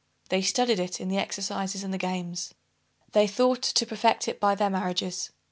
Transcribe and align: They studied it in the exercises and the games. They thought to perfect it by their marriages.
They 0.29 0.41
studied 0.41 0.79
it 0.79 0.99
in 0.99 1.09
the 1.09 1.19
exercises 1.19 1.83
and 1.83 1.93
the 1.93 1.99
games. 1.99 2.55
They 3.11 3.27
thought 3.27 3.61
to 3.61 3.85
perfect 3.85 4.27
it 4.27 4.39
by 4.39 4.55
their 4.55 4.71
marriages. 4.71 5.29